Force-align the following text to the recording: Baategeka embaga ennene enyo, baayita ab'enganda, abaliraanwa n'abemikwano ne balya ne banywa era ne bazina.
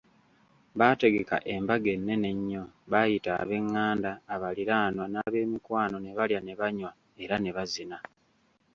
Baategeka 0.79 1.35
embaga 1.53 1.89
ennene 1.95 2.27
enyo, 2.33 2.63
baayita 2.91 3.31
ab'enganda, 3.41 4.11
abaliraanwa 4.33 5.05
n'abemikwano 5.09 5.95
ne 5.99 6.11
balya 6.17 6.39
ne 6.43 6.53
banywa 6.59 6.91
era 7.23 7.35
ne 7.39 7.51
bazina. 7.57 7.97